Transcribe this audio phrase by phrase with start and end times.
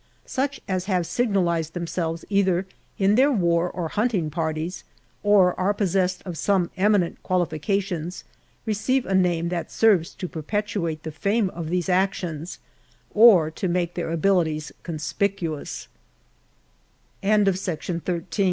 [0.25, 2.65] Such as have signalized themselves cither
[2.97, 4.83] in their war or hunting parties,
[5.23, 8.23] oi are possessed of some eminent qualifications
[8.65, 12.57] receive a name that serves to perpetu ate the fame of these actions,
[13.13, 14.71] or to make their abilities